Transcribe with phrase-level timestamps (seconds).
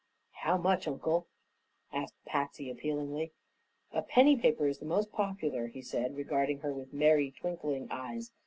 [0.31, 1.27] "How much, Uncle?"
[1.93, 3.33] asked Patsy, appealingly.
[3.93, 8.31] "A penny paper is the most popular," he said, regarding her with merry, twinkling eyes.